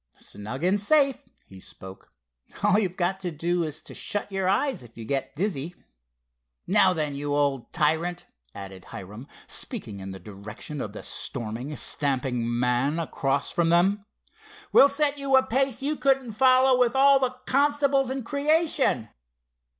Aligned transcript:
"Snug 0.17 0.63
and 0.63 0.81
safe," 0.81 1.29
he 1.45 1.59
spoke. 1.59 2.11
"All 2.63 2.79
you've 2.79 2.97
got 2.97 3.19
to 3.19 3.29
do 3.29 3.63
is 3.63 3.83
to 3.83 3.93
shut 3.93 4.31
your 4.31 4.49
eyes 4.49 4.81
if 4.81 4.97
you 4.97 5.05
get 5.05 5.35
dizzy. 5.35 5.75
Now 6.65 6.91
then, 6.91 7.13
you 7.13 7.35
old 7.35 7.71
tyrant!" 7.71 8.25
added 8.55 8.85
Hiram 8.85 9.27
speaking 9.45 9.99
in 9.99 10.09
the 10.09 10.19
direction 10.19 10.81
of 10.81 10.93
the 10.93 11.03
storming 11.03 11.75
stamping 11.75 12.51
man 12.59 12.97
across 12.97 13.51
from 13.51 13.69
them, 13.69 14.03
"we'll 14.71 14.89
set 14.89 15.19
you 15.19 15.35
a 15.37 15.45
pace 15.45 15.83
you 15.83 15.95
couldn't 15.95 16.31
follow 16.31 16.79
with 16.79 16.95
all 16.95 17.19
the 17.19 17.35
constables 17.45 18.09
in 18.09 18.23
creation." 18.23 19.09